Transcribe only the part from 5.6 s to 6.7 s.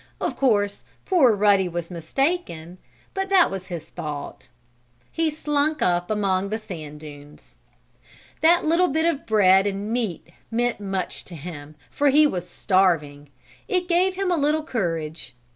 up among the